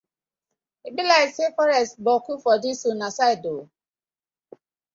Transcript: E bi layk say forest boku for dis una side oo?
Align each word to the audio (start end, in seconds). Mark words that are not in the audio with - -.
E 0.87 0.89
bi 0.95 1.03
layk 1.09 1.29
say 1.35 1.49
forest 1.57 1.93
boku 2.05 2.33
for 2.43 2.55
dis 2.63 2.79
una 2.91 3.09
side 3.17 3.45
oo? 3.53 3.63